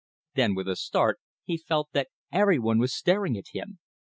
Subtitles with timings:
[0.33, 3.77] Then, with a start, he felt that everyone was staring at him.